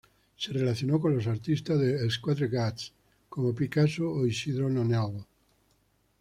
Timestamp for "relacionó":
0.51-0.99